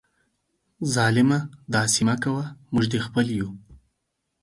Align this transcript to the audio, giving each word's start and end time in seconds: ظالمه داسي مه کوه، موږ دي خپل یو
ظالمه 0.93 1.39
داسي 1.73 2.03
مه 2.07 2.15
کوه، 2.23 2.45
موږ 2.73 2.85
دي 2.91 2.99
خپل 3.05 3.25
یو 3.37 3.49